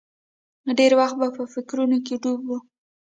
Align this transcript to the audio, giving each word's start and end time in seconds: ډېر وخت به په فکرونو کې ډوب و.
ډېر 0.77 0.91
وخت 0.99 1.15
به 1.19 1.27
په 1.35 1.43
فکرونو 1.53 1.97
کې 2.05 2.15
ډوب 2.21 2.41
و. 2.47 2.49